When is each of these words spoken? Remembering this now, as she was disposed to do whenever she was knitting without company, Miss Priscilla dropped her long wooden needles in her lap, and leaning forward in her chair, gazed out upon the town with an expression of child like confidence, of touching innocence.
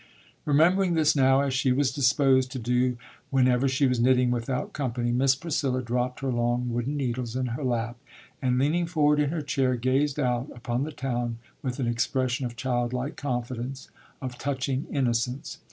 Remembering 0.45 0.95
this 0.95 1.15
now, 1.15 1.41
as 1.41 1.53
she 1.53 1.71
was 1.71 1.91
disposed 1.91 2.51
to 2.53 2.57
do 2.57 2.97
whenever 3.29 3.67
she 3.67 3.85
was 3.85 3.99
knitting 3.99 4.31
without 4.31 4.73
company, 4.73 5.11
Miss 5.11 5.35
Priscilla 5.35 5.83
dropped 5.83 6.21
her 6.21 6.31
long 6.31 6.73
wooden 6.73 6.97
needles 6.97 7.35
in 7.35 7.45
her 7.53 7.63
lap, 7.63 7.99
and 8.41 8.57
leaning 8.57 8.87
forward 8.87 9.19
in 9.19 9.29
her 9.29 9.43
chair, 9.43 9.75
gazed 9.75 10.19
out 10.19 10.49
upon 10.55 10.85
the 10.85 10.91
town 10.91 11.37
with 11.61 11.79
an 11.79 11.85
expression 11.87 12.47
of 12.47 12.55
child 12.55 12.93
like 12.93 13.15
confidence, 13.15 13.89
of 14.23 14.39
touching 14.39 14.87
innocence. 14.91 15.59